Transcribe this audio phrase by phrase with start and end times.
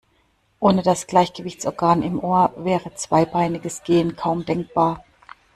[0.59, 5.05] Ohne das Gleichgewichtsorgan im Ohr wäre zweibeiniges Gehen kaum denkbar.